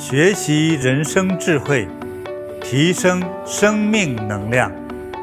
[0.00, 1.86] 学习人生智慧，
[2.62, 4.72] 提升生命能量。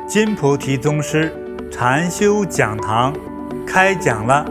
[0.07, 1.33] 金菩提宗师
[1.71, 3.11] 禅修讲堂
[3.65, 4.45] 开讲了。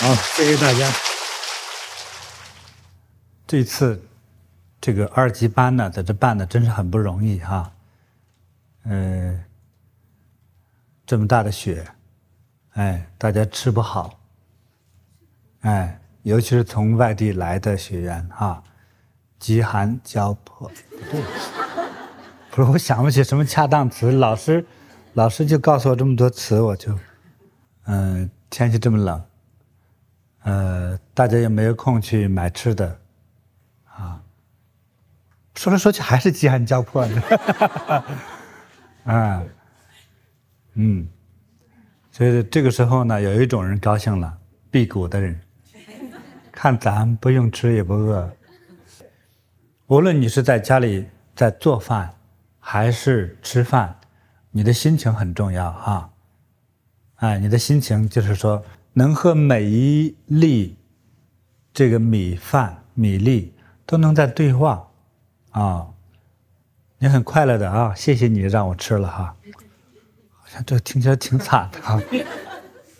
[0.00, 0.92] 好，谢谢大家。
[3.46, 4.02] 这次
[4.82, 7.72] 这个二级班呢，在这办的真是很不容易哈。
[8.84, 9.42] 嗯、
[11.12, 11.86] 这么大的雪，
[12.72, 14.18] 哎，大家吃不好，
[15.60, 18.62] 哎，尤其是从外地来的学员哈，
[19.38, 21.22] 饥寒交迫，不对，
[22.50, 24.64] 不是，我想不起什么恰当词，老师，
[25.12, 26.98] 老师就告诉我这么多词，我就，
[27.84, 29.22] 嗯，天气这么冷，
[30.44, 32.98] 呃，大家也没有空去买吃的，
[33.84, 34.22] 啊，
[35.56, 37.22] 说来说去还是饥寒交迫呢，
[39.04, 39.42] 啊。
[39.42, 39.50] 嗯，
[42.10, 44.38] 所以这个时候呢，有一种人高兴了，
[44.70, 45.40] 辟谷的人，
[46.52, 48.30] 看咱不用吃也不饿。
[49.86, 52.14] 无论你是在家里在做饭，
[52.58, 53.98] 还是吃饭，
[54.50, 56.10] 你的心情很重要哈。
[57.16, 58.62] 哎，你的心情就是说，
[58.94, 60.76] 能和每一粒
[61.72, 63.54] 这个米饭、米粒
[63.86, 64.88] 都能在对话，
[65.50, 65.88] 啊，
[66.98, 69.36] 你很快乐的啊，谢谢你让我吃了哈。
[70.66, 72.00] 这听起来挺惨的啊，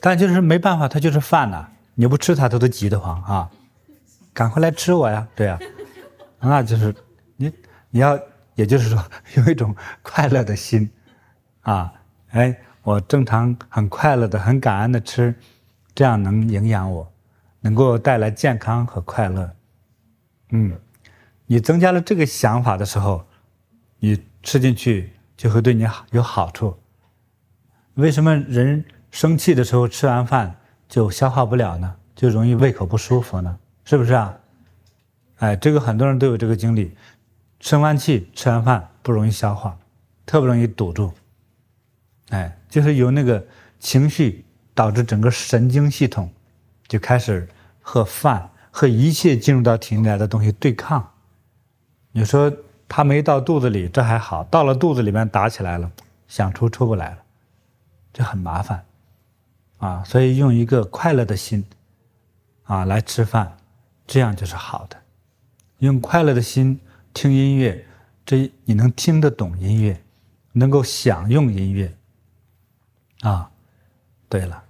[0.00, 3.50] 但就是没办法，它就是饭呐，你不吃它，它都急得慌啊！
[4.32, 5.58] 赶快来吃我呀，对呀，
[6.40, 6.94] 那就是
[7.36, 7.52] 你
[7.90, 8.18] 你要，
[8.54, 9.04] 也就是说
[9.36, 10.90] 有一种快乐的心
[11.60, 11.92] 啊，
[12.30, 15.34] 哎，我正常很快乐的、很感恩的吃，
[15.94, 17.12] 这样能营养我，
[17.60, 19.54] 能够带来健康和快乐。
[20.50, 20.80] 嗯，
[21.46, 23.26] 你增加了这个想法的时候，
[23.98, 26.76] 你吃进去就会对你好有好处。
[27.94, 30.54] 为什么人生气的时候吃完饭
[30.88, 31.94] 就消化不了呢？
[32.14, 33.58] 就容易胃口不舒服呢？
[33.84, 34.34] 是不是啊？
[35.38, 36.94] 哎，这个很多人都有这个经历，
[37.60, 39.76] 生完气吃完饭不容易消化，
[40.24, 41.12] 特别容易堵住。
[42.30, 43.44] 哎，就是由那个
[43.78, 46.30] 情绪导致整个神经系统
[46.86, 47.46] 就开始
[47.80, 51.06] 和饭和一切进入到体内来的东西对抗。
[52.12, 52.50] 你说
[52.88, 55.90] 他没到肚子里，这还好；到了肚子里面打起来了，
[56.28, 57.21] 想出出不来了。
[58.12, 58.84] 这很麻烦，
[59.78, 61.64] 啊，所以用一个快乐的心，
[62.64, 63.56] 啊，来吃饭，
[64.06, 64.96] 这样就是好的。
[65.78, 66.78] 用快乐的心
[67.14, 67.86] 听音乐，
[68.26, 70.00] 这你能听得懂音乐，
[70.52, 71.96] 能够享用音乐，
[73.22, 73.50] 啊，
[74.28, 74.62] 对了，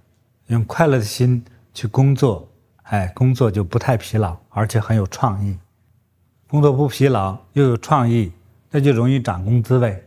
[0.47, 1.43] 用快乐的心
[1.73, 2.47] 去工作，
[2.83, 5.57] 哎，工作就不太疲劳，而且很有创意。
[6.47, 8.31] 工作不疲劳又有创意，
[8.71, 10.03] 那就容易涨工资呗，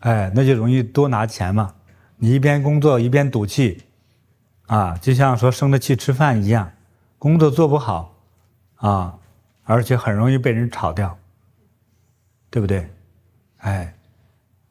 [0.00, 1.74] 哎，那就容易多拿钱嘛。
[2.18, 3.84] 你一边工作一边赌气，
[4.66, 6.72] 啊，就像说生着气吃饭一样，
[7.18, 8.14] 工作做不好，
[8.76, 9.18] 啊，
[9.64, 11.16] 而且很容易被人炒掉，
[12.50, 12.90] 对不对？
[13.58, 13.94] 哎，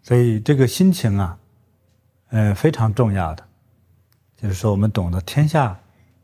[0.02, 1.40] 所以这个心情啊，
[2.30, 3.44] 呃，非常重要的，
[4.36, 5.80] 就是说我们懂得天下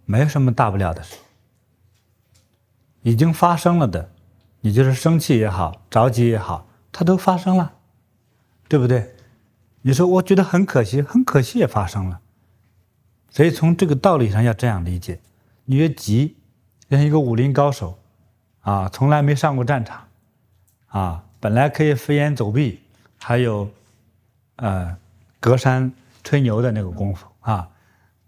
[0.05, 1.15] 没有什么大不了的事，
[3.01, 4.09] 已经发生了的，
[4.59, 7.73] 你就是生气也好，着急也好，它都发生了，
[8.67, 9.12] 对不对？
[9.83, 12.21] 你说我觉得很可惜，很可惜也发生了，
[13.29, 15.19] 所以从这个道理上要这样理解：
[15.65, 16.37] 你越急，
[16.89, 17.99] 像一个武林高手，
[18.61, 20.07] 啊，从来没上过战场，
[20.87, 22.79] 啊，本来可以飞檐走壁，
[23.19, 23.69] 还有，
[24.55, 24.95] 呃，
[25.41, 25.91] 隔山
[26.23, 27.67] 吹牛的那个功夫啊，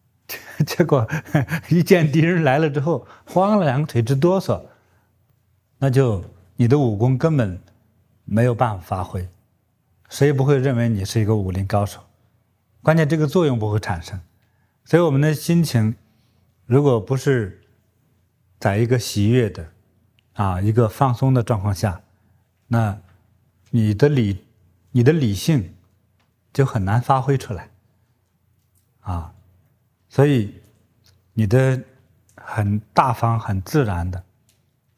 [0.68, 1.08] 结果
[1.70, 4.62] 一见敌人来了之后，慌了两个腿直哆嗦，
[5.78, 6.22] 那就
[6.58, 7.58] 你的武功根本
[8.26, 9.26] 没有办法发挥。
[10.08, 12.00] 谁也不会认为你是一个武林高手，
[12.82, 14.22] 关键这个作用不会产生，
[14.84, 15.96] 所以我们的心情，
[16.68, 17.62] 如果不是
[18.60, 19.72] 在一个喜悦的，
[20.34, 22.02] 啊，一个放松的状况下，
[22.68, 22.98] 那
[23.72, 24.46] 你的理，
[24.92, 25.74] 你的理性
[26.54, 27.70] 就很难发挥出来，
[29.02, 29.34] 啊，
[30.08, 30.62] 所以
[31.34, 31.84] 你的
[32.36, 34.24] 很大方、很自然的，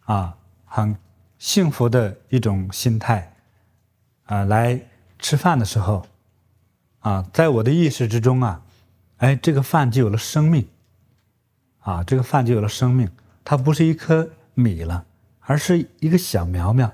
[0.01, 0.95] 啊，很
[1.39, 3.33] 幸福的一种心态，
[4.25, 4.79] 啊，来。
[5.19, 6.05] 吃饭的时候，
[6.99, 8.61] 啊，在我的意识之中啊，
[9.17, 10.67] 哎，这个饭就有了生命，
[11.79, 13.09] 啊，这个饭就有了生命，
[13.43, 15.05] 它不是一颗米了，
[15.39, 16.91] 而是一个小苗苗，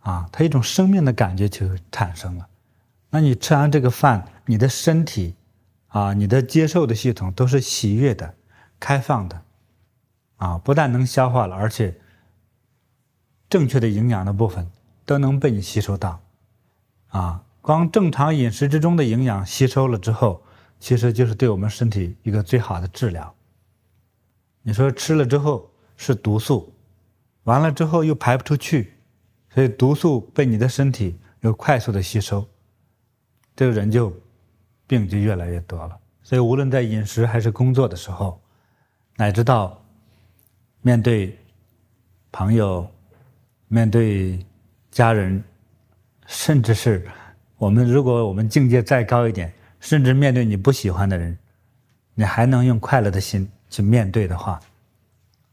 [0.00, 2.48] 啊，它一种生命的感觉就产生了。
[3.10, 5.34] 那你吃完这个饭，你的身体，
[5.88, 8.34] 啊，你的接受的系统都是喜悦的、
[8.78, 9.42] 开放的，
[10.36, 11.98] 啊，不但能消化了，而且
[13.48, 14.70] 正确的营养的部分
[15.06, 16.20] 都能被你吸收到。
[17.08, 20.42] 啊，光正常饮食之中的营养吸收了之后，
[20.78, 23.34] 其实就是对我们身体一个最好的治疗。
[24.62, 26.72] 你说吃了之后是毒素，
[27.44, 28.92] 完了之后又排不出去，
[29.54, 32.46] 所以毒素被你的身体又快速的吸收，
[33.56, 34.12] 这个人就
[34.86, 35.98] 病就越来越多了。
[36.22, 38.38] 所以无论在饮食还是工作的时候，
[39.16, 39.82] 乃至到
[40.82, 41.38] 面对
[42.30, 42.86] 朋友、
[43.68, 44.44] 面对
[44.90, 45.42] 家人，
[46.28, 47.04] 甚至是。
[47.56, 51.36] 我们如果我们境界再高一点，甚至面对你不喜欢的人，
[52.14, 54.60] 你还能用快乐的心去面对的话，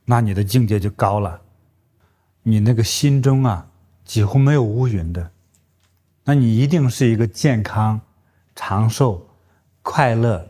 [0.04, 1.42] 那你的境界就高了。
[2.44, 3.68] 你那个心中啊，
[4.04, 5.31] 几乎没有乌云的，
[6.25, 8.00] 那你一定是一个健康、
[8.56, 9.28] 长寿、
[9.81, 10.48] 快乐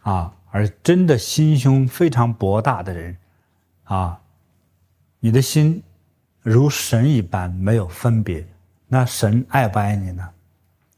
[0.00, 3.16] 啊，而真的心胸非常博大的人
[3.84, 4.20] 啊。
[5.20, 5.82] 你的心
[6.42, 8.46] 如神一般，没有分别，
[8.92, 10.30] 那神爱不爱你呢？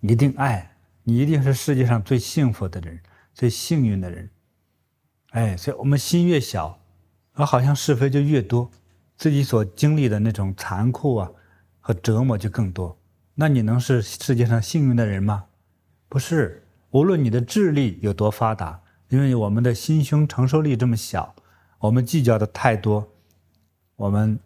[0.00, 0.75] 一定爱
[1.05, 2.99] 你，一定是世界上最幸福的人，
[3.35, 4.31] 最幸运的人。
[5.33, 6.81] 哎，所以我们心越小，
[7.35, 8.71] 而好像是非就越多，
[9.19, 11.31] 自己所经历的那种残酷啊
[11.81, 12.99] 和折磨就更多。
[13.35, 15.44] 那你能是世界上幸运的人吗？
[16.09, 16.67] 不是。
[16.93, 21.35] 无论你的智力有多发达，因为我们的心胸承受力这么小，
[21.79, 23.12] 我们计较的太多，
[23.97, 24.41] 我们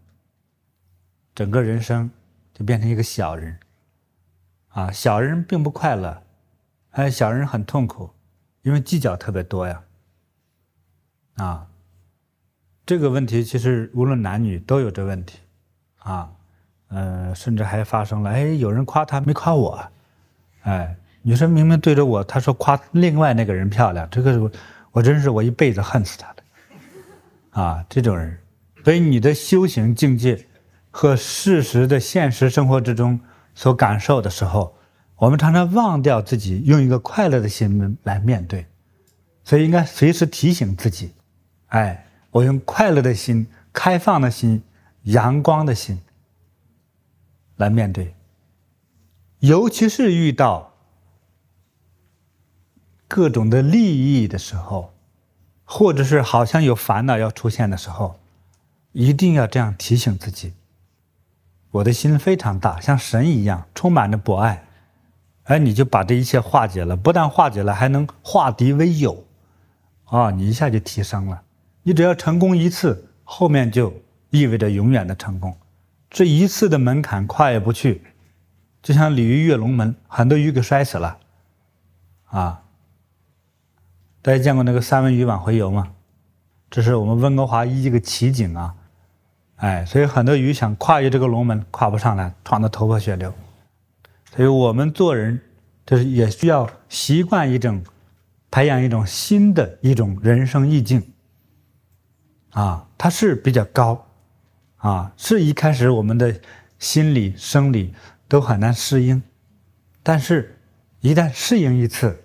[1.32, 2.10] 整个人生
[2.56, 3.58] 就变成一个小人。
[4.68, 6.22] 啊，小人并不快乐，
[6.92, 8.08] 哎，小人很痛苦，
[8.62, 9.82] 因为计较特别多呀。
[11.36, 11.66] 啊，
[12.86, 15.40] 这个问题其实无论男女都有这问题，
[15.98, 16.32] 啊，
[16.88, 19.90] 呃，甚至还发生了，哎，有人夸他没夸我，
[20.62, 24.50] 哎，女生明明对着我，他说夸另外那个人漂亮，这个我
[24.92, 26.42] 我真是我一辈子恨死他的，
[27.62, 28.38] 啊，这种人，
[28.82, 30.46] 所以你的修行境界
[30.98, 33.20] 和事实的现实生活之中。
[33.54, 34.76] 所感受的时候，
[35.16, 38.66] 我们常常忘掉自己，用一个快乐的心来面对，
[39.44, 41.14] 所以应该随时提醒自己：
[41.68, 44.62] 哎，我用快乐的心、开放的心、
[45.04, 46.02] 阳光的心
[47.56, 48.14] 来面对。
[49.38, 50.74] 尤其是遇到
[53.08, 54.92] 各种的利益的时候，
[55.64, 58.20] 或者是好像有烦恼要出现的时候，
[58.92, 60.52] 一定要这样提醒自己。
[61.76, 64.64] 我的心非常大，像神一样，充满着博爱，
[65.44, 69.24] 哎，你就把这一切化解了，不但化解了，还能化敌为友，
[70.04, 71.42] 啊，你一下就提升了。
[71.82, 73.92] 你只要成功一次，后面就
[74.30, 75.54] 意味着永远的成功。
[76.08, 78.02] 这一次的门槛跨越不去，
[78.82, 81.18] 就像鲤鱼跃龙门，很多鱼给摔死了，
[82.26, 82.62] 啊。
[84.22, 85.92] 大家见过那个三文鱼往回游吗？
[86.70, 88.74] 这是我们温哥华一个奇景啊。
[89.56, 93.32] 哎，所以很多鱼想跨越这个龙门，跨不上来，撞得头破血流。
[94.34, 95.40] 所以我们做人，
[95.86, 97.82] 就是也需要习惯一种，
[98.50, 101.02] 培养一种新的一种人生意境。
[102.50, 104.06] 啊，它是比较高，
[104.76, 106.38] 啊，是一开始我们的
[106.78, 107.94] 心理、生理
[108.28, 109.22] 都很难适应，
[110.02, 110.58] 但是，
[111.00, 112.24] 一旦适应一次，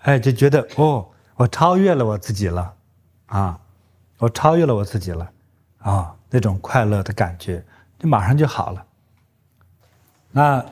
[0.00, 2.74] 哎，就觉得哦，我超越了我自己了，
[3.26, 3.60] 啊，
[4.18, 5.30] 我超越了我自己了，
[5.78, 6.16] 啊。
[6.30, 7.64] 那种快乐的感觉，
[7.98, 8.84] 就马上就好了。
[10.30, 10.64] 那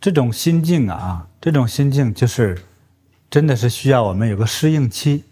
[0.00, 2.56] 这种心境啊，这种心境就是，
[3.28, 5.24] 真的是需要我们有个适应期，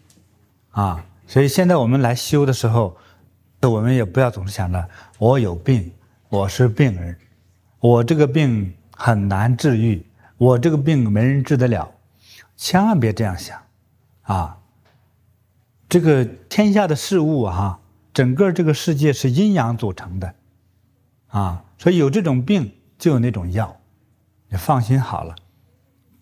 [0.72, 2.96] 啊，所以现在我们来修的时候，
[3.62, 4.88] 我们也不要总是想着
[5.18, 5.92] 我有病，
[6.28, 7.16] 我是病人，
[7.78, 10.04] 我这个病很难治愈，
[10.36, 11.88] 我这个病没人治得了，
[12.56, 13.62] 千万别这样想，
[14.22, 14.58] 啊，
[15.88, 17.78] 这个天下的事物啊。
[18.16, 20.34] 整个这个世界是阴阳组成的，
[21.26, 23.78] 啊，所以有这种病就有那种药，
[24.48, 25.36] 你放心好了，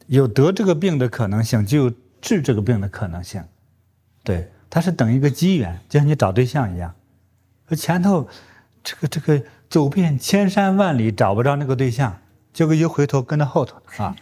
[0.08, 3.44] 有得这个病的可能性，就有治这个病的可能性，
[4.24, 6.92] 对，它是等一个机缘，就像你找对象一样，
[7.64, 8.28] 和前头
[8.82, 12.18] 这个这个走遍千山万里找不着那个对象，
[12.52, 14.16] 结果一回头跟着后头啊，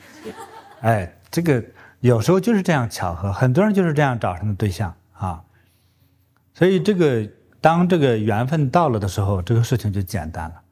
[0.83, 1.65] 哎，这个
[2.01, 5.43] 有时候就是这样巧合，很多人就是这样找上的对象啊，
[6.53, 7.27] 所以这个。
[7.63, 10.63] 当这个缘分到了的时候，这个事情就简单了。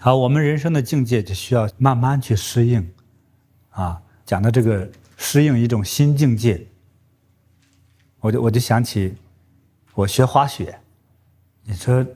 [0.00, 2.90] 好，我们人生的境界就需要慢慢去适应，
[3.70, 6.66] 啊，讲的这个适应一种新境界，
[8.20, 9.16] 我就我就想起
[9.94, 10.78] 我学滑雪，
[11.64, 12.06] 你说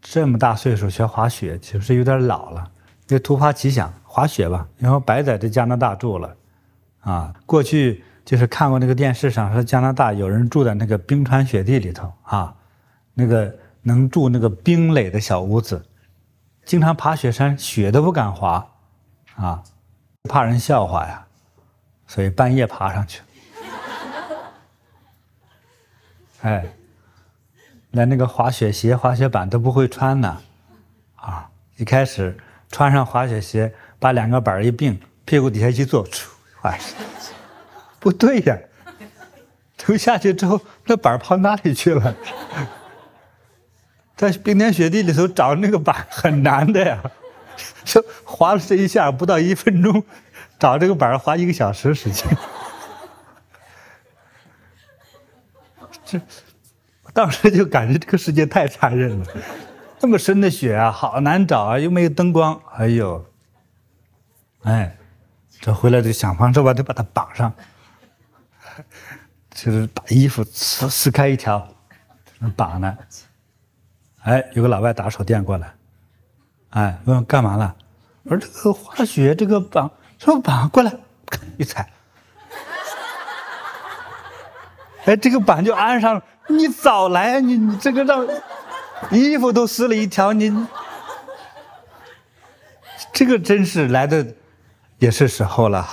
[0.00, 2.72] 这么大岁数学滑雪，岂不是有点老了？
[3.06, 6.36] 就突发奇想滑雪吧，然后白在这加拿大住了，
[7.02, 12.56] 啊，过去就是看过那个电视上说加拿大有人住在那个冰川雪地里头啊。
[13.14, 15.86] 那个能住那个冰垒的小屋子，
[16.64, 18.66] 经常爬雪山，雪都不敢滑，
[19.36, 19.62] 啊，
[20.28, 21.26] 怕人笑话呀，
[22.06, 23.22] 所以半夜爬上去。
[26.42, 26.66] 哎，
[27.92, 30.40] 连那个滑雪鞋、滑雪板都不会穿呢，
[31.16, 32.36] 啊，一开始
[32.70, 36.30] 穿上滑雪鞋，把两个板一并，屁股底下一坐，出，
[36.60, 36.96] 滑雪，
[38.00, 38.58] 不对呀，
[39.78, 42.14] 头下去之后，那板跑哪里去了？
[44.16, 47.02] 在冰天雪地里头找那个板很难的呀，
[47.84, 50.04] 就滑了这一下不到一分钟，
[50.58, 52.24] 找这个板花一个小时时间。
[56.04, 56.20] 这，
[57.12, 59.26] 当时就感觉这个世界太残忍了，
[60.00, 63.24] 那么深的雪啊，好难找啊，又没有灯光，哎呦，
[64.62, 64.96] 哎，
[65.60, 67.52] 这回来就想方设法得把它绑上，
[69.50, 71.66] 就是把衣服撕撕开一条，
[72.54, 72.96] 绑呢。
[74.24, 75.74] 哎，有个老外打手电过来，
[76.70, 77.74] 哎，问干嘛了？
[78.24, 80.90] 我说这个化学这个绑，说板过来，
[81.58, 81.90] 一踩，
[85.04, 86.22] 哎，这个板就安上了。
[86.48, 88.26] 你早来，你你这个让
[89.10, 90.66] 衣服都撕了一条，你
[93.12, 94.26] 这个真是来的
[94.98, 95.86] 也是时候了，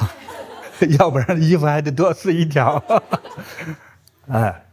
[0.98, 2.82] 要不然衣服还得多撕一条。
[4.32, 4.64] 哎，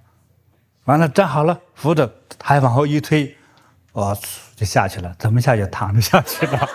[0.85, 2.09] 完了站好了，扶着，
[2.41, 3.37] 还往后一推。
[3.93, 4.17] 我
[4.55, 5.67] 就下去了，怎么下去？
[5.67, 6.69] 躺着下去了，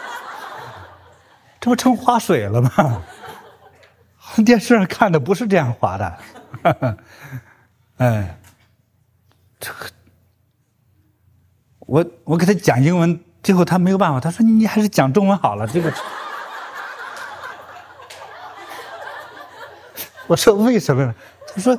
[1.62, 3.04] 这不成滑水了吗？
[4.44, 6.18] 电视上看的不是这样滑的，
[7.98, 8.40] 哎，
[9.60, 9.90] 这个，
[11.80, 15.68] 我我给他讲英文，最后他没有办法，他说你还是讲中文好了。
[15.68, 15.94] 这个，
[20.28, 21.14] 我说为什么呢？
[21.54, 21.78] 他说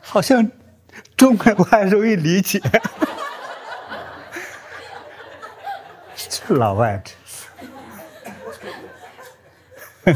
[0.00, 0.50] 好像
[1.16, 2.60] 中文我还容易理解。
[6.52, 7.02] 老外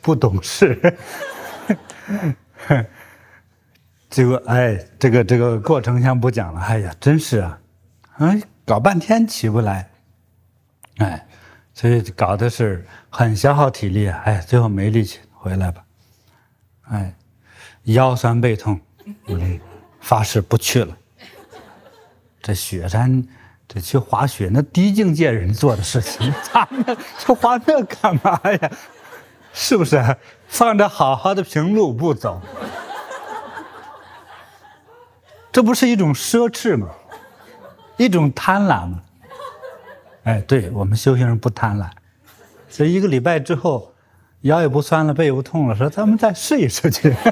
[0.00, 0.96] 不懂事，
[4.08, 6.60] 结果哎，这个这个过程先不讲了。
[6.60, 7.60] 哎呀，真是啊，
[8.16, 9.90] 哎，搞半天起不来，
[10.96, 11.26] 哎，
[11.74, 14.08] 所以搞的是很消耗体力。
[14.08, 15.84] 哎，最后没力气，回来吧。
[16.84, 17.14] 哎，
[17.82, 18.80] 腰酸背痛，
[19.26, 19.60] 嗯，
[20.00, 20.96] 发誓不去了。
[22.40, 23.22] 这雪山。
[23.68, 28.70] 这去滑雪，那低境界人做的事情，咱们去滑那干嘛呀？
[29.52, 30.16] 是不是？
[30.46, 32.40] 放着好好的平路不走，
[35.52, 36.88] 这不是一种奢侈吗？
[37.98, 39.02] 一种贪婪吗？
[40.24, 41.86] 哎，对，我们修行人不贪婪。
[42.70, 43.92] 所以一个礼拜之后，
[44.42, 47.14] 腰也不酸了，背也不痛了，说咱们再试一试去。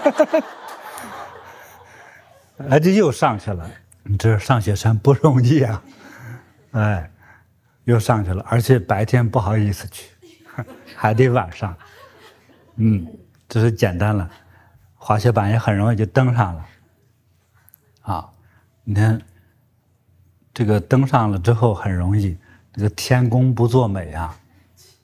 [2.69, 3.71] 哎，这又上去了。
[4.03, 5.83] 你这上雪山不容易啊。
[6.77, 7.11] 哎，
[7.85, 10.11] 又上去了，而且白天不好意思去，
[10.95, 11.75] 还得晚上。
[12.75, 13.07] 嗯，
[13.49, 14.31] 这是简单了，
[14.95, 16.67] 滑雪板也很容易就登上了。
[18.03, 18.29] 啊，
[18.85, 19.19] 你看，
[20.53, 22.37] 这个登上了之后很容易，
[22.75, 24.37] 这个天公不作美啊，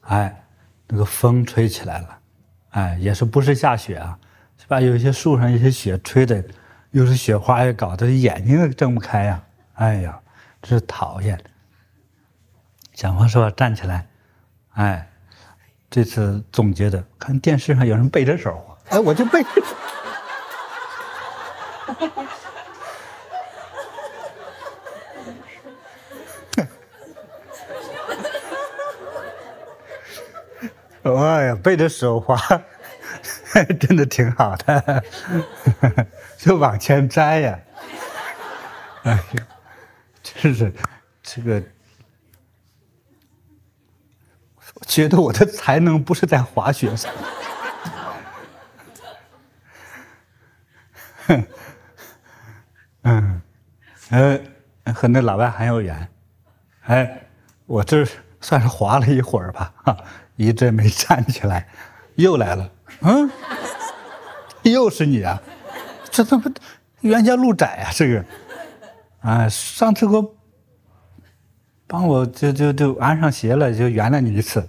[0.03, 0.45] 哎，
[0.89, 2.19] 那个风吹起来了，
[2.73, 4.19] 哎，也是不是下雪啊，
[4.59, 4.79] 是吧？
[4.79, 6.45] 有一些树上一些雪吹的，
[6.91, 9.43] 又是雪花，也搞得眼睛都睁不开呀，
[9.77, 10.21] 哎呀，
[10.61, 11.43] 这是讨厌。
[13.03, 14.07] 想方设法站起来，
[14.75, 15.11] 哎，
[15.91, 19.49] 这次总结的，看电视上有人背着手滑，哎，我就背着。
[31.03, 32.39] 哎呀，背着手滑，
[33.81, 35.03] 真的挺好的，
[36.39, 37.59] 就往前摘呀。
[39.03, 39.47] 哎呀，
[40.23, 40.73] 真是
[41.21, 41.61] 这个。
[44.93, 47.11] 觉得我的才能不是在滑雪上，
[53.01, 53.41] 嗯，
[54.11, 54.39] 呃，
[54.93, 56.07] 和那老外很有缘，
[56.83, 57.23] 哎，
[57.65, 58.07] 我这
[58.43, 59.97] 算是滑了一会儿吧，哈，
[60.37, 61.67] 一直没站起来，
[62.17, 62.71] 又来了，
[63.01, 63.31] 嗯，
[64.61, 65.41] 又是你啊，
[66.11, 66.53] 这怎么
[67.01, 67.91] 冤家路窄啊？
[67.95, 68.23] 这个，
[69.23, 70.35] 啊，上次我
[71.87, 74.69] 帮我就就就安上鞋了，就原谅你一次。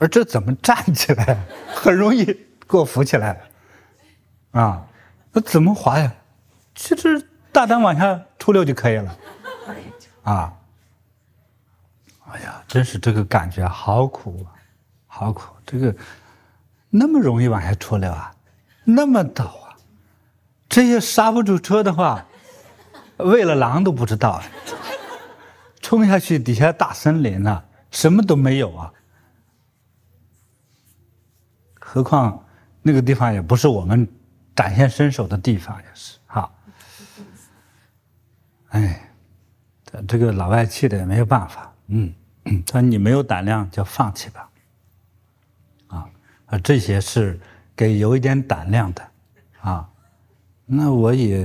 [0.00, 1.38] 而这怎么站起来？
[1.72, 3.40] 很容易给我扶起来，
[4.52, 4.86] 啊，
[5.32, 6.12] 那怎么滑呀？
[6.74, 9.16] 其实大胆往下出溜就可以了，
[10.22, 10.52] 啊，
[12.30, 14.56] 哎呀，真是这个感觉好苦啊，
[15.06, 15.42] 好苦！
[15.66, 15.94] 这个
[16.88, 18.32] 那么容易往下出溜啊，
[18.84, 19.76] 那么陡啊，
[20.68, 22.24] 这些刹不住车的话，
[23.18, 24.40] 喂了狼都不知道，
[25.82, 27.64] 冲下去底下大森林、啊。
[27.90, 28.92] 什么都没有啊。
[31.92, 32.46] 何况
[32.82, 34.06] 那个地方也不是我们
[34.54, 36.48] 展现身手的地方，也是哈。
[38.68, 39.10] 哎，
[40.06, 42.14] 这个老外气的也没有办法，嗯，
[42.64, 44.48] 他说你没有胆量就放弃吧。
[45.88, 46.08] 啊，
[46.46, 47.40] 啊，这些是
[47.74, 49.08] 给有一点胆量的，
[49.60, 49.90] 啊，
[50.66, 51.44] 那我也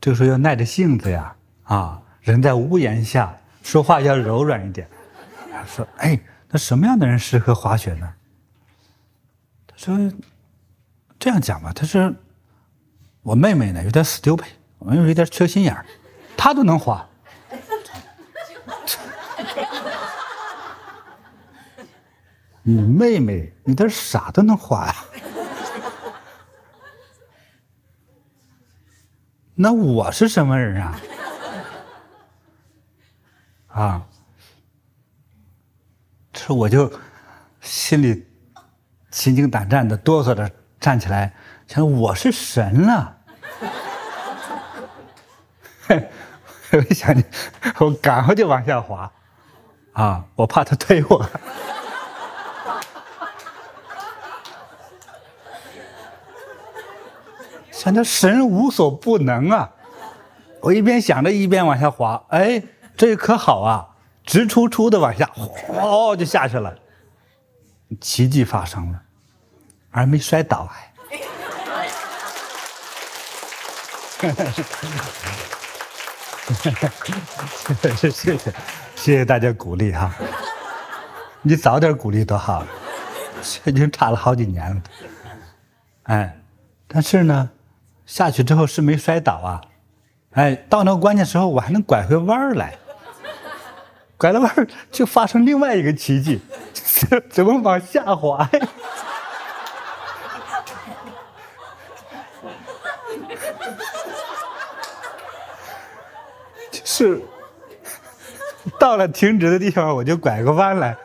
[0.00, 3.32] 这个时候要耐着性子呀，啊，人在屋檐下，
[3.62, 4.88] 说话要柔软一点。
[5.68, 6.18] 说，哎，
[6.50, 8.12] 那什么样的人适合滑雪呢？
[9.84, 9.92] 就，
[11.18, 12.10] 这样讲吧，他说，
[13.20, 14.46] 我妹妹呢有点 stupid，
[14.78, 15.84] 我妹妹有点缺心眼儿，
[16.38, 17.06] 她都能花。
[22.62, 24.94] 你妹妹你点傻都能花呀？
[29.54, 31.00] 那我是什么人啊？
[33.68, 34.06] 啊，
[36.32, 36.90] 这我就
[37.60, 38.26] 心里
[39.14, 41.32] 心惊胆战的哆嗦着站起来，
[41.68, 43.16] 想我是神了。
[46.72, 47.14] 我一想，
[47.78, 49.12] 我赶快就往下滑，
[49.92, 51.24] 啊，我怕他推我。
[57.70, 59.70] 想着神无所不能啊！
[60.62, 62.24] 我一边想着，一边往下滑。
[62.30, 62.64] 哎，
[62.96, 63.90] 这可好啊，
[64.24, 66.74] 直出出的往下，哗就下去了。
[68.00, 69.02] 奇迹发生了，
[69.94, 70.92] 而没摔倒还。
[77.94, 78.36] 谢谢，
[78.96, 80.12] 谢谢大家鼓励哈。
[81.42, 82.64] 你早点鼓励多好，
[83.64, 84.82] 已经差了好几年了。
[86.02, 86.36] 哎，
[86.88, 87.50] 但是呢。
[88.06, 89.62] 下去之后是没摔倒啊，
[90.32, 92.76] 哎，到那个关键时候我还能拐回弯来，
[94.18, 96.42] 拐了弯就发生另外一个奇迹，
[97.32, 98.68] 怎么往下滑呀？
[106.96, 107.20] 是
[108.78, 110.96] 到了停止的地方我就拐个弯来，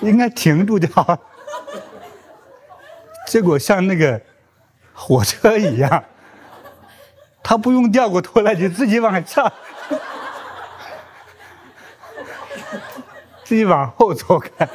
[0.00, 1.18] 应该停住就好，
[3.26, 4.20] 结果像那个
[4.92, 6.04] 火车一样。
[7.42, 9.50] 他不用掉过头来，就自己往下，
[13.44, 14.68] 自己往后走开。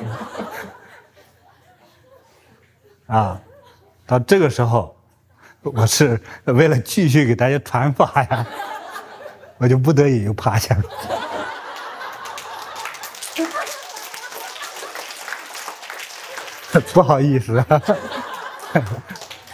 [3.06, 3.40] 啊，
[4.08, 4.96] 到这个时候，
[5.62, 8.48] 我是为了继续给大家传法呀，
[9.60, 10.84] 我就不得已又趴下了。
[16.94, 17.66] 不好意思啊，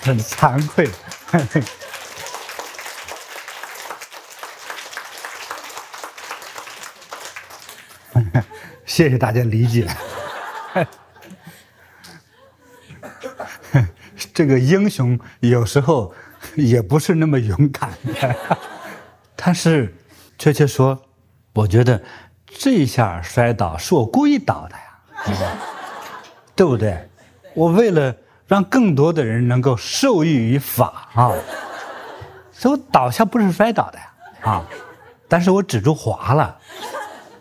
[0.01, 0.89] 很惭愧。
[8.85, 9.87] 谢谢大家理解。
[14.33, 16.13] 这个英雄有时候
[16.55, 17.89] 也不是那么勇敢
[18.21, 18.35] 的，
[19.45, 19.95] 但是
[20.39, 21.03] 确切说，
[21.53, 22.01] 我觉得
[22.47, 25.51] 这一下摔倒是我故意倒的呀，
[26.55, 27.07] 对不对？
[27.53, 28.15] 我为了
[28.47, 31.31] 让更多的人能够受益于法啊，
[32.51, 34.05] 所以我倒下不是摔倒的呀，
[34.41, 34.65] 啊，
[35.27, 36.57] 但是我止住滑了。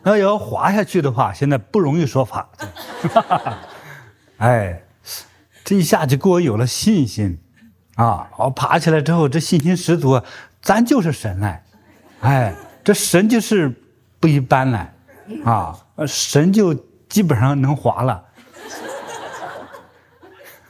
[0.03, 2.51] 那要滑下去的话，现在不容易说法。
[4.37, 4.83] 哎，
[5.65, 7.41] 这一下就给我有了信心
[7.97, 8.29] 啊！
[8.37, 10.23] 我爬起来之后，这信心十足，
[10.61, 11.64] 咱就是神来，
[12.25, 13.71] 哎，这神就是
[14.19, 14.91] 不一般了
[15.45, 15.79] 啊！
[16.07, 16.73] 神就
[17.09, 18.25] 基本上能滑了。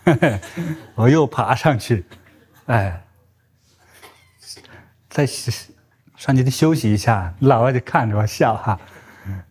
[0.97, 2.05] 我又爬上去，
[2.67, 3.03] 哎，
[5.09, 5.25] 再
[6.17, 8.79] 上去休息一下，老外就看着我笑哈。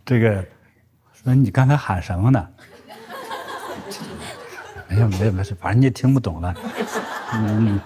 [0.05, 0.45] 这个，
[1.23, 2.47] 说你刚才喊什么呢？
[4.89, 6.53] 哎呀，没有没事，反正你也听不懂了，
[7.33, 7.79] 嗯，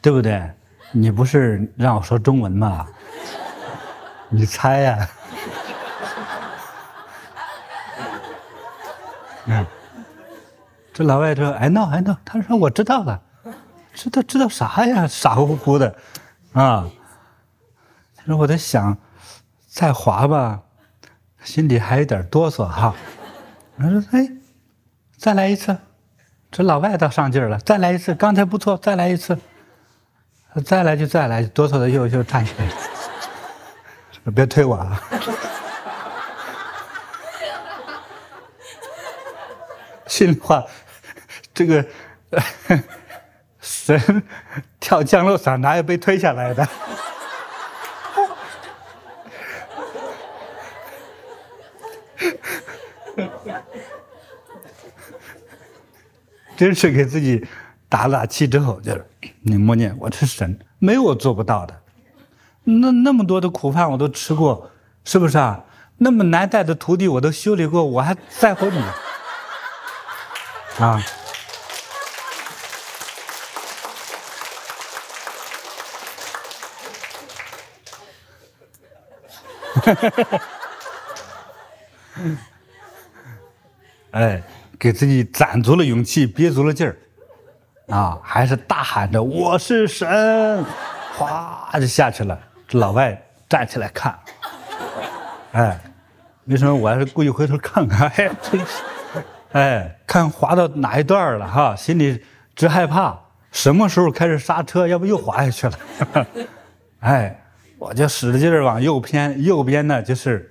[0.00, 0.48] 对不对？
[0.92, 2.86] 你不是让我说中文吗？
[4.34, 5.08] 你猜呀？
[9.46, 9.64] 嗯，
[10.92, 13.22] 这老外说：“I know, I know。”他说：“我知道了，
[13.92, 15.06] 知道知道啥呀？
[15.06, 15.94] 傻乎乎的，
[16.52, 16.88] 啊。”
[18.16, 18.96] 他说：“我在想，
[19.68, 20.62] 再滑吧。”
[21.44, 22.94] 心里还有点哆嗦哈，
[23.76, 24.30] 我说：“哎，
[25.18, 25.76] 再来一次，
[26.50, 29.38] 这老外倒上劲儿了，再来一次，刚才不错，再来一次，
[30.64, 32.66] 再来就再来，哆嗦的又又站起来，
[34.30, 35.02] 别推我啊！”
[40.06, 40.64] 心里话，
[41.52, 41.84] 这个
[43.60, 44.22] 神
[44.78, 46.68] 跳降落伞哪有被推下来的？
[56.56, 57.44] 真是给自己
[57.88, 59.04] 打打气之后，就是
[59.42, 61.83] 你默念我是神，没有我做不到的。
[62.64, 64.70] 那那么多的苦饭我都吃过，
[65.04, 65.62] 是不是啊？
[65.98, 68.78] 那么难带的徒弟我都修理过，我还在乎你
[70.82, 71.02] 啊？
[79.84, 80.40] 哈哈哈！
[84.12, 84.42] 哎，
[84.78, 86.96] 给自己攒足了勇气，憋足了劲儿，
[87.94, 90.64] 啊，还是大喊着“我是神”，
[91.18, 92.38] 哗就下去了。
[92.78, 94.18] 老外站起来看，
[95.52, 95.80] 哎，
[96.44, 98.08] 为什么我还是故意回头看看？
[98.16, 98.82] 哎，真是，
[99.52, 102.22] 哎，看滑到哪一段了哈，心里
[102.54, 103.18] 直害怕，
[103.50, 106.26] 什么时候开始刹车，要不又滑下去了？
[107.00, 107.40] 哎。
[107.76, 110.50] 我就使着劲儿往右偏，右边呢就是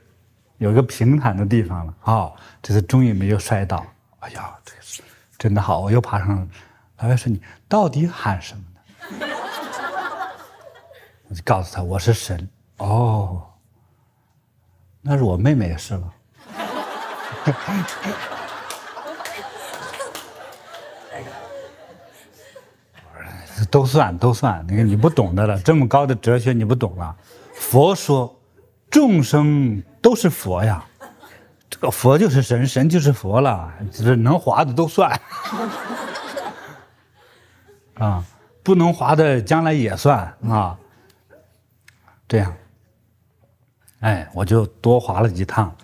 [0.57, 3.83] 有个平坦的地方了啊、哦，这次终于没有摔倒。
[4.19, 5.01] 哎呀，这是
[5.39, 6.47] 真的好，我又爬上了。
[6.99, 8.63] 老外说：“你到底喊什么？”
[11.33, 13.41] 我就告诉他：“我是神。”哦，
[15.01, 16.13] 那是我妹妹也是了。
[23.71, 27.15] 都算都算，那个你不懂的了，这么高的哲学你不懂了。
[27.55, 28.39] 佛说，
[28.91, 30.85] 众生都是佛呀，
[31.67, 35.19] 这个佛就是神，神就是佛了，这能滑的都算，
[37.97, 38.23] 啊，
[38.61, 40.77] 不能滑的将来也算啊。
[42.33, 42.51] 这样，
[43.99, 45.75] 哎，我就多滑了几趟，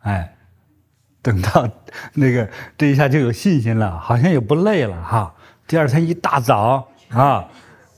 [0.00, 0.36] 哎，
[1.22, 1.66] 等到
[2.12, 2.46] 那个
[2.76, 5.34] 这一下就有信心了，好像也不累了哈。
[5.66, 6.86] 第二天一大早。
[7.08, 7.48] 啊，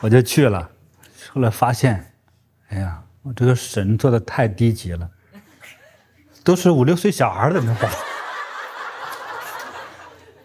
[0.02, 0.70] 我就去了，
[1.32, 2.14] 后来发现，
[2.68, 5.10] 哎呀，我这个神做的太低级了，
[6.44, 7.88] 都是五六岁小孩在那滑，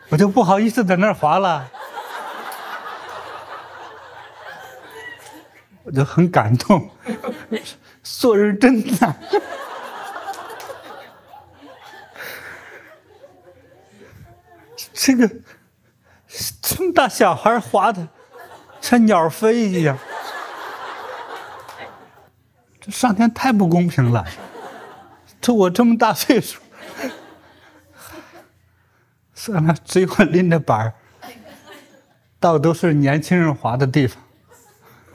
[0.09, 1.69] 我就不好意思在那滑了，
[5.85, 6.89] 我就很感动，
[8.03, 9.15] 做人真难，
[14.91, 15.29] 这个
[16.61, 18.07] 这么大小孩滑的。
[18.81, 19.97] 像鸟飞一样，
[22.79, 24.23] 这上天太不公平了！
[25.41, 26.59] 这我这么大岁数，
[29.33, 30.93] 算了，只有我拎着板儿，
[32.39, 34.23] 到都是年轻人滑的地方，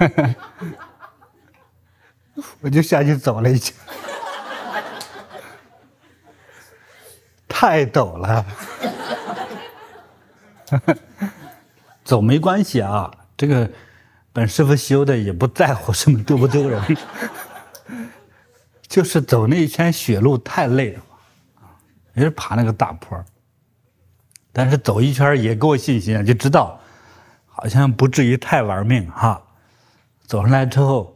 [2.63, 3.75] 我就下去走了一圈，
[7.47, 8.47] 太陡了，
[12.03, 13.11] 走没关系啊。
[13.37, 13.71] 这个
[14.33, 16.97] 本师傅修的也不在乎什么丢不丢人，
[18.89, 21.03] 就是走那一圈雪路太累了，
[22.15, 23.23] 也是爬那个大坡。
[24.53, 26.81] 但是走一圈也给我信心啊，就知道
[27.47, 29.41] 好像不至于太玩命哈。
[30.31, 31.13] 走上来之后，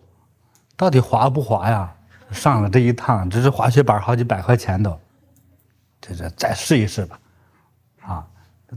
[0.76, 1.94] 到底滑不滑呀？
[2.32, 4.98] 上了这一趟，这是滑雪板好几百块钱都，
[6.00, 7.20] 这这再试一试吧，
[8.02, 8.26] 啊，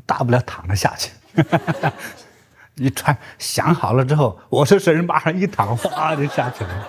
[0.06, 1.12] 大不了躺着下去。
[2.78, 6.88] 一穿想好了之后，我是神人，马上一躺，哗就下去了。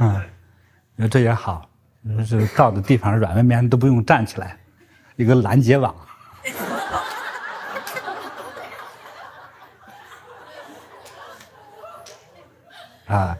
[0.00, 0.20] 嗯，
[0.96, 1.70] 你说这也好，
[2.28, 4.58] 这到的地方软绵绵都不用站起来，
[5.14, 5.94] 一个拦截网。
[13.06, 13.36] 啊，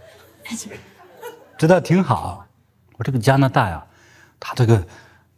[1.56, 2.46] 这倒挺好。
[2.96, 3.84] 我这个加拿大呀，
[4.38, 4.86] 他这个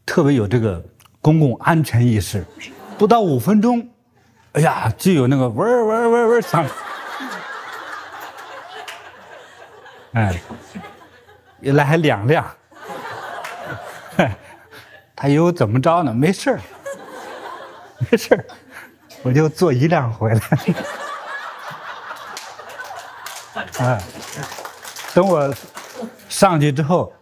[0.04, 0.84] 特别有这个
[1.20, 2.44] 公共安全意识，
[2.98, 3.88] 不到五分钟。
[4.52, 6.66] 哎呀，就有那个嗡嗡嗡嗡响，
[10.14, 10.40] 哎，
[11.60, 12.42] 一来还两辆，
[15.14, 16.14] 他以为怎么着呢？
[16.14, 16.60] 没事儿，
[18.10, 18.44] 没事儿，
[19.22, 20.40] 我就坐一辆回来。
[23.78, 24.02] 哎，
[25.14, 25.54] 等我
[26.28, 27.12] 上去之后，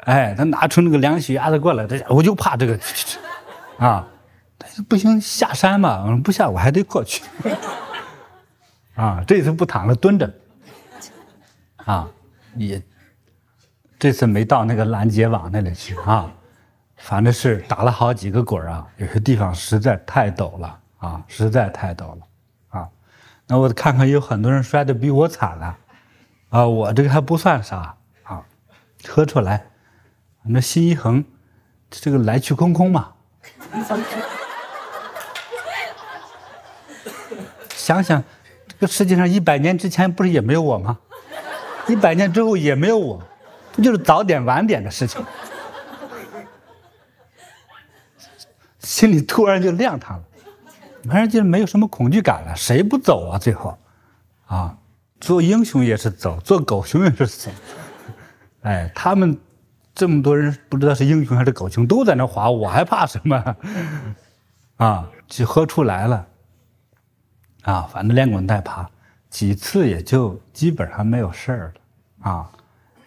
[0.00, 2.78] 哎，他拿出那个量血压的过来，他我就怕这个，
[3.78, 4.06] 啊。
[4.88, 7.24] 不行，下山嘛，不下我还得过去。
[8.94, 10.30] 啊，这次不躺了，蹲着。
[11.86, 12.06] 啊，
[12.56, 12.80] 也
[13.98, 16.30] 这次没到那个拦截网那里去啊，
[16.98, 22.18] 反正是打了好几个滚啊，有些地方实在太陡了啊，实在太陡了
[22.68, 22.88] 啊。
[23.46, 25.76] 那我看看，有很多人摔得比我惨了，
[26.50, 28.42] 啊，我这个还不算啥啊，
[29.08, 29.66] 喝出来，
[30.42, 31.24] 那心一横，
[31.88, 33.12] 这个来去空空嘛。
[37.74, 38.22] 想想，
[38.68, 40.98] 这个世界上一百年之前不是也没有我吗？
[41.88, 43.22] 一百年之后也没有我，
[43.72, 45.24] 不就是早点晚点的事情？
[48.80, 50.24] 心里突然就亮堂了，
[51.04, 52.56] 反正就是没有什么恐惧感了。
[52.56, 53.38] 谁不走啊？
[53.38, 53.78] 最后，
[54.46, 54.76] 啊，
[55.20, 57.50] 做英雄也是走，做狗熊也是走。
[58.62, 59.38] 哎，他们
[59.94, 63.56] 这么多人不知道是英雄还是狗熊，都在那滑，我还怕什么？
[64.76, 66.26] 啊，就喝出来了。
[67.62, 68.90] 啊，反正连滚带爬
[69.28, 72.30] 几次也就基本上没有事儿了。
[72.30, 72.50] 啊，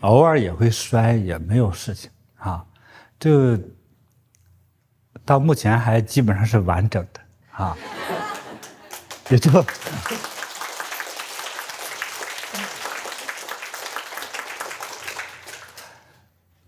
[0.01, 2.09] 偶尔也会摔，也没有事情。
[2.37, 2.65] 啊，
[3.19, 3.59] 这。
[5.25, 7.21] 到目前还基本上是完整的
[7.53, 7.77] 啊，
[9.29, 9.49] 也就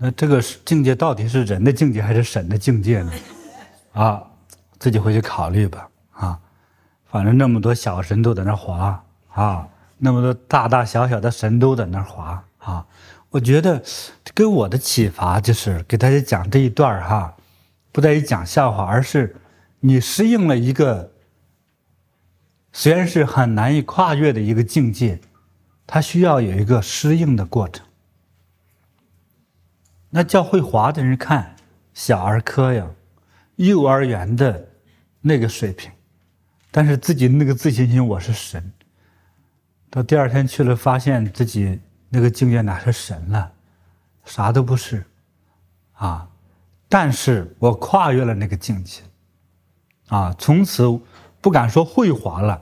[0.05, 3.11] 那这个境界到底是人的境界还是神的境界呢？
[3.93, 4.21] 啊，
[4.77, 6.39] 自己回去考虑吧啊，
[7.05, 12.85] 反正那么多小神都在那滑啊，那么多大大小小的神都在那滑啊，
[13.31, 13.81] 我觉得
[14.35, 17.35] 给我的启发就是给大家讲这一段哈。
[17.91, 19.37] 不在于讲笑话，而是
[19.79, 21.13] 你适应了一个
[22.71, 25.19] 虽然是很难以跨越的一个境界，
[25.87, 27.84] 它需要有一个适应的过程。
[30.15, 31.57] 那叫会滑的人看
[31.93, 32.87] 小儿科呀，
[33.57, 34.69] 幼儿园的
[35.19, 35.91] 那个水平，
[36.71, 38.71] 但是自己那个自信心，我是神。
[39.89, 43.51] 到第二天去了，发现自己那个境界哪是神了，
[44.23, 45.05] 啥都不是，
[45.91, 46.29] 啊。
[46.87, 49.01] 但是我跨越了那个境界，
[50.07, 50.97] 啊，从此
[51.41, 52.61] 不敢说会滑了，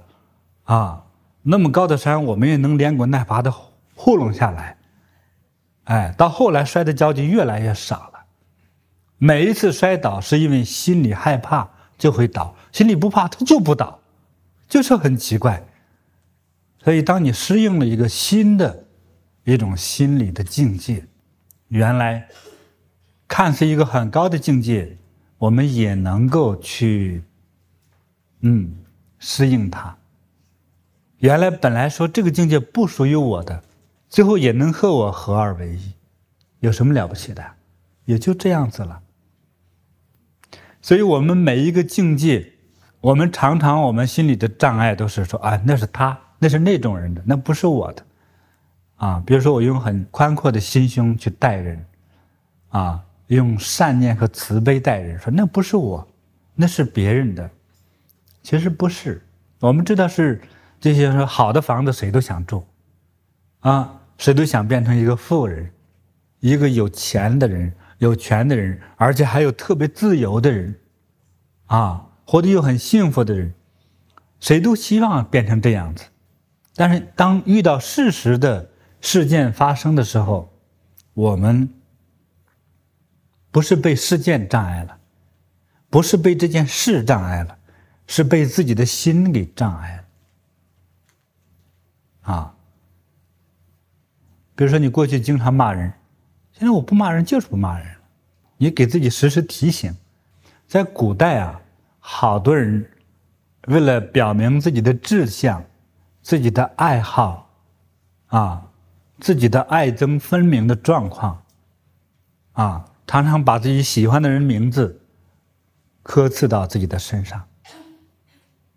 [0.64, 1.06] 啊，
[1.44, 3.54] 那么高的山我们也能连滚带爬的
[3.94, 4.76] 糊弄下来，
[5.86, 8.26] 哎，到后来摔的跤就越来越少了，
[9.18, 14.00] 每一次摔倒是因为心里害怕就会倒，心里不怕它就不倒，
[14.68, 15.64] 就是很奇怪。
[16.84, 18.86] 所以当你适应了一个新的
[19.44, 21.06] 一种心理的境界，
[21.68, 22.28] 原来。
[23.26, 24.96] 看似一个很高的境界，
[25.40, 27.24] 我们也能够去，
[28.42, 28.76] 嗯，
[29.18, 29.98] 适应它。
[31.18, 33.64] 原来本来说这个境界不属于我的，
[34.14, 35.94] 最后也能和我合二为一，
[36.60, 37.44] 有什么了不起的？
[38.06, 39.02] 也就这样子了。
[40.84, 42.54] 所以，我们每一个境界，
[43.02, 48.06] 我们常常我们心里的障碍都是说啊，那是他，那是那种人的，那不是我的。
[48.98, 51.84] 啊，比如说我用很宽阔的心胸去待人，
[52.70, 53.04] 啊。
[53.28, 56.08] 用善念和慈悲待人，说那不是我，
[56.54, 57.50] 那是别人的。
[58.44, 59.26] 其实不是，
[59.60, 60.40] 我们知道是
[60.80, 62.64] 这些说好的房子谁都想住，
[63.62, 65.72] 啊，谁都想变成一个富人，
[66.40, 70.76] 一个有钱的人、有权的人，而且还有特别自由的人，
[71.66, 73.54] 啊，活得又很幸福的人，
[74.40, 76.06] 谁都希望变成这样子。
[76.76, 78.70] 但是当遇到事实的
[79.02, 80.52] 事件发生的时候，
[81.14, 81.70] 我们。
[83.52, 84.98] 不是被事件障碍了，
[85.88, 87.56] 不是被这件事障碍了，
[88.08, 90.04] 是被自己的心给障碍
[92.24, 92.34] 了。
[92.34, 92.56] 啊，
[94.64, 95.92] 比如说你过去经常骂人，
[96.54, 97.86] 现在我不骂人就是不骂人。
[98.56, 99.94] 你给自己时时提醒，
[100.66, 101.60] 在古代啊，
[102.00, 102.90] 好多人
[103.68, 105.62] 为了表明自己的志向、
[106.22, 107.50] 自己的爱好，
[108.28, 108.66] 啊，
[109.20, 111.44] 自己的爱憎分明的状况，
[112.54, 112.86] 啊。
[113.06, 115.02] 常常把自己喜欢的人名字
[116.04, 117.44] 刻刺到自己的身上，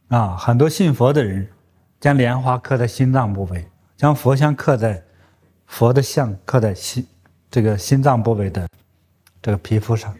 [0.09, 1.49] 啊，很多信佛的人
[2.01, 5.05] 将莲花刻在心脏部位，将佛像刻在
[5.67, 7.07] 佛的像刻在心
[7.51, 8.69] 这个心脏部位的
[9.43, 10.15] 这个皮肤上，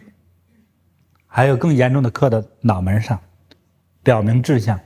[1.25, 3.19] 还有更严重的刻在脑门上，
[4.03, 4.79] 表明志向。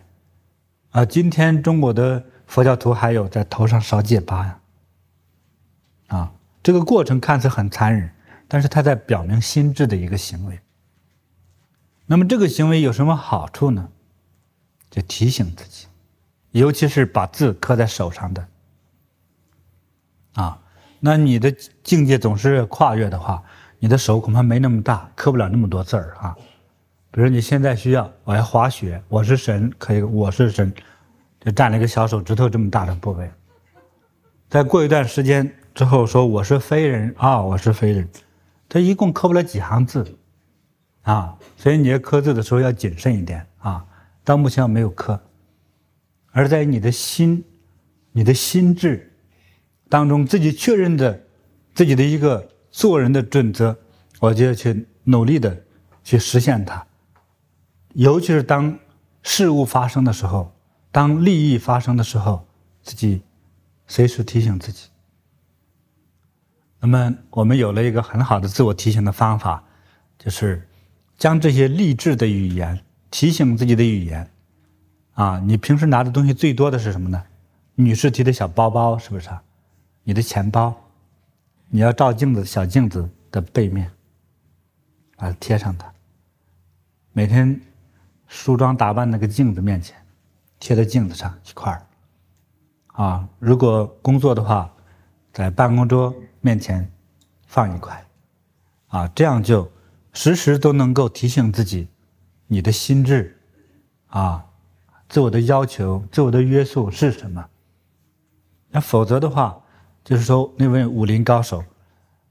[0.91, 4.59] 啊，今天中国的佛教徒还有在头上烧戒疤呀，
[6.07, 8.09] 啊，这个过程看似很残忍。
[8.47, 10.59] 但是他在表明心智的一个行为。
[12.05, 13.87] 那么这个行为有什么好处呢？
[14.89, 15.87] 就提醒自己，
[16.51, 18.45] 尤其是把字刻在手上的。
[20.33, 20.59] 啊，
[20.99, 21.51] 那你的
[21.83, 23.43] 境界总是跨越的话，
[23.79, 26.35] 你的手恐怕没那么大，刻不了那么多字儿啊。
[27.11, 30.73] 比如你现在需要，我要滑雪，我是神，可以，我是神，
[31.41, 33.29] 就占了一个小手指头这么大的部位。
[34.49, 38.07] 再过一段时间之后，说我是非人啊，我是非人。
[38.69, 40.17] 他一共刻不了几行字，
[41.01, 43.85] 啊，所以你要刻字的时候要谨慎一点啊。
[44.23, 45.19] 到目前我没有刻，
[46.31, 47.43] 而在你的心、
[48.13, 49.10] 你的心智
[49.91, 51.21] 当中，自己确认的
[51.75, 53.75] 自己的一个做人的准则，
[54.21, 55.65] 我就要去努力的
[56.01, 56.87] 去实现它。
[57.93, 58.79] 尤其是当
[59.21, 60.55] 事物发生的时候，
[60.93, 62.47] 当利益发生的时候，
[62.81, 63.21] 自己
[63.85, 64.87] 随时提醒自己。
[66.79, 69.61] 那么，我们有了一个很好的自我提醒的方法，
[70.17, 70.69] 就是
[71.17, 74.31] 将这些励志的语言、提醒自己的语言，
[75.15, 77.21] 啊，你平时拿的东西最多的是什么呢？
[77.75, 79.43] 女士提的小包包是不是啊？
[80.03, 80.75] 你的钱包，
[81.69, 83.91] 你要照镜子，小镜子的背面，
[85.15, 85.91] 把它贴上它。
[87.13, 87.61] 每天
[88.27, 89.95] 梳妆打扮那个镜子面前，
[90.59, 91.85] 贴在镜子上一块儿。
[92.87, 94.73] 啊，如果工作的话，
[95.31, 96.91] 在办公桌面前
[97.45, 98.05] 放一块。
[98.87, 99.71] 啊，这样就
[100.11, 101.87] 时时都能够提醒自己，
[102.47, 103.39] 你的心智，
[104.07, 104.45] 啊，
[105.07, 107.47] 自我的要求、自我的约束是什么？
[108.69, 109.60] 那否则的话，
[110.03, 111.63] 就是说那位武林高手，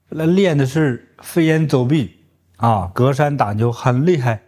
[0.08, 2.16] 那练的是飞檐走壁
[2.56, 4.42] 啊，隔山打牛，很厉害。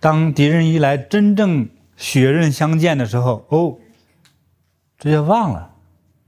[0.00, 3.78] 当敌人一来，真正血刃相见的时候，哦，
[4.98, 5.74] 直接忘了，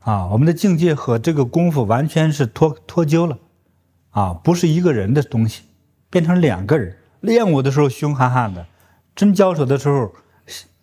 [0.01, 3.39] 啊，我们的境界和这个功夫完全是脱脱臼了。
[4.11, 5.63] 啊，不是一个人的东西，
[6.11, 6.97] 变成两个人。
[7.21, 8.67] 练武的时候凶悍悍的，
[9.15, 10.13] 真交手的时候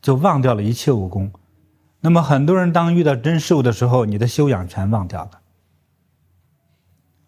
[0.02, 1.32] 就忘掉了一切武功。
[2.06, 5.32] 那么很多人当遇到真事物的时候，你的修养全忘掉了。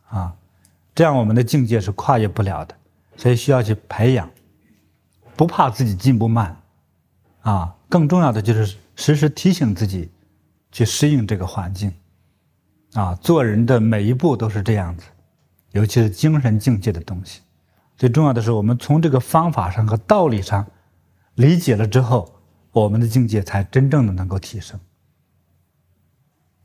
[0.09, 0.35] 啊，
[0.93, 2.75] 这样我们的境界是跨越不了的，
[3.15, 4.29] 所以需要去培养，
[5.35, 6.55] 不怕自己进步慢。
[7.41, 10.11] 啊，更重要的就是时时提醒自己，
[10.71, 11.91] 去适应这个环境。
[12.93, 15.05] 啊，做人的每一步都是这样子。
[15.71, 17.41] 尤其是精神境界的东西，
[17.97, 20.67] 最重要的是，我们从这个方法上和道理上
[21.33, 22.31] 理解了之后，
[22.83, 24.79] 我们的境界才真正的能够提升。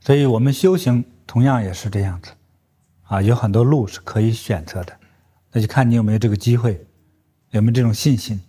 [0.00, 2.32] 所以，我们修行同样也是这样子，
[3.02, 4.98] 啊，有很多路是可以选择的，
[5.52, 6.84] 那就看你有没有这个机会，
[7.50, 8.40] 有没有这种信心。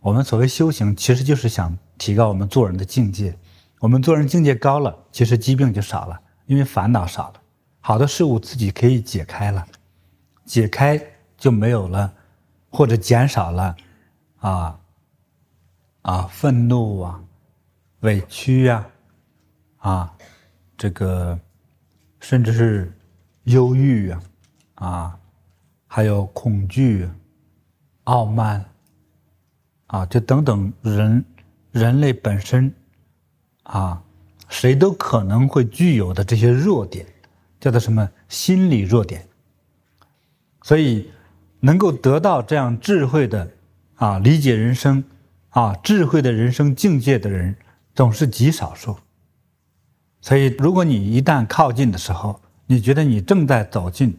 [0.00, 3.36] 我们所谓修行，其实就是想提高我们做人的境界。
[3.80, 7.42] 我们做人境界高了，其实疾病就少了，因为烦恼少了。
[7.80, 9.64] 好的事物自己可以解开了，
[10.44, 11.00] 解开
[11.36, 12.12] 就没有了，
[12.70, 13.76] 或者减少了，
[14.38, 14.80] 啊，
[16.08, 17.22] 啊，愤怒啊，
[18.00, 18.86] 委屈呀，
[19.76, 20.14] 啊，啊，
[20.74, 21.38] 这个，
[22.20, 22.90] 甚至是
[23.44, 24.22] 忧郁啊，
[24.76, 25.18] 啊，
[25.86, 27.06] 还有恐惧、
[28.04, 28.64] 傲慢，
[29.88, 31.22] 啊，就等等人
[31.72, 32.72] 人类本身，
[33.64, 34.02] 啊，
[34.48, 37.04] 谁都可能会具有的这些弱点。
[37.60, 39.28] 叫做什么心理弱点？
[40.62, 41.10] 所以
[41.60, 43.50] 能够得到这样智慧的
[43.96, 45.04] 啊理解人生
[45.58, 47.56] 啊智慧的人生境界的人
[47.94, 48.96] 总是极少数。
[50.20, 54.16] 所以如果你一旦靠近的时候，你觉得你正在走进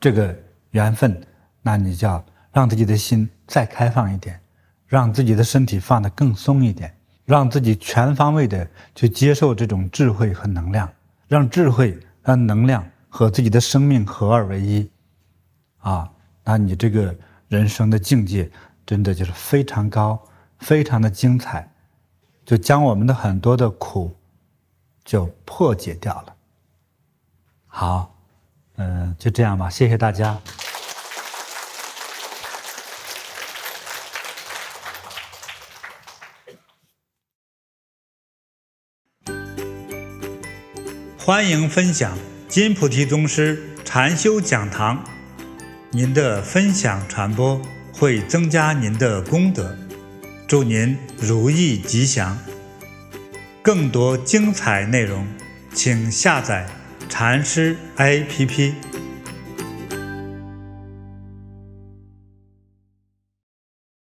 [0.00, 0.34] 这个
[0.70, 1.20] 缘分，
[1.60, 4.40] 那你就要让自己的心再开放一点，
[4.86, 10.90] 让自己的身体放得更松一点，让自己全方位的去接受这种智慧和能量，
[11.28, 11.98] 让智慧。
[12.24, 14.88] 让能量和自己的生命合二为一，
[15.78, 16.08] 啊，
[16.44, 17.12] 那你这个
[17.48, 18.48] 人生的境界
[18.86, 20.22] 真的就是非常高，
[20.62, 21.72] 非常的精彩，
[22.46, 24.16] 就将我们的很多的苦
[25.04, 26.36] 就破解掉了。
[27.66, 28.16] 好，
[28.76, 30.38] 嗯，就这样吧，谢谢大家。
[41.18, 45.04] 欢迎分享金菩提宗师禅修讲堂，
[45.90, 47.60] 您的分享传播
[47.94, 49.76] 会增加您的功德，
[50.52, 52.38] 祝您如意吉祥。
[53.62, 55.26] 更多精彩内容，
[55.72, 56.68] 请下载
[57.08, 58.74] 禅师 APP。